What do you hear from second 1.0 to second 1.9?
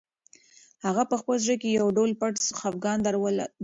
په خپل زړه کې یو